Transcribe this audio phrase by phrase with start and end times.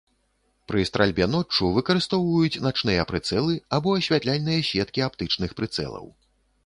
[0.69, 6.05] Пры стральбе ноччу выкарыстоўваюць начныя прыцэлы або асвятляльныя сеткі аптычных прыцэлаў.